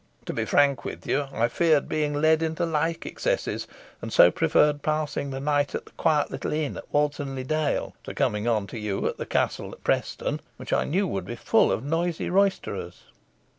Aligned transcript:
To 0.25 0.33
be 0.33 0.45
frank 0.45 0.83
with 0.83 1.05
you, 1.05 1.27
I 1.31 1.47
feared 1.47 1.87
being 1.87 2.15
led 2.15 2.41
into 2.41 2.65
like 2.65 3.05
excesses, 3.05 3.67
and 4.01 4.11
so 4.11 4.31
preferred 4.31 4.81
passing 4.81 5.29
the 5.29 5.39
night 5.39 5.75
at 5.75 5.85
the 5.85 5.91
quiet 5.91 6.31
little 6.31 6.51
inn 6.53 6.75
at 6.75 6.91
Walton 6.91 7.35
le 7.35 7.43
Dale, 7.43 7.95
to 8.05 8.15
coming 8.15 8.47
on 8.47 8.65
to 8.65 8.79
you 8.79 9.05
at 9.07 9.17
the 9.17 9.27
Castle 9.27 9.73
at 9.73 9.83
Preston, 9.83 10.41
which 10.57 10.73
I 10.73 10.85
knew 10.85 11.05
would 11.07 11.25
be 11.25 11.35
full 11.35 11.71
of 11.71 11.83
noisy 11.83 12.31
roysterers." 12.31 13.03